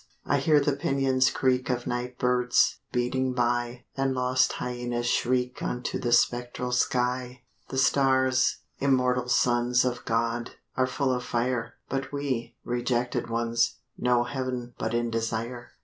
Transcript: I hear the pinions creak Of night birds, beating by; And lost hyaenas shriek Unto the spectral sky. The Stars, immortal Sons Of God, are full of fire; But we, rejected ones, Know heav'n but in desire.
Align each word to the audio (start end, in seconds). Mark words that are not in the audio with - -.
I 0.25 0.37
hear 0.39 0.59
the 0.59 0.75
pinions 0.75 1.29
creak 1.29 1.69
Of 1.69 1.85
night 1.85 2.17
birds, 2.17 2.79
beating 2.91 3.33
by; 3.33 3.83
And 3.95 4.15
lost 4.15 4.53
hyaenas 4.53 5.05
shriek 5.05 5.61
Unto 5.61 5.99
the 5.99 6.11
spectral 6.11 6.71
sky. 6.71 7.43
The 7.69 7.77
Stars, 7.77 8.61
immortal 8.79 9.29
Sons 9.29 9.85
Of 9.85 10.03
God, 10.05 10.53
are 10.75 10.87
full 10.87 11.13
of 11.13 11.23
fire; 11.23 11.75
But 11.87 12.11
we, 12.11 12.55
rejected 12.63 13.29
ones, 13.29 13.75
Know 13.95 14.23
heav'n 14.23 14.73
but 14.79 14.95
in 14.95 15.11
desire. 15.11 15.69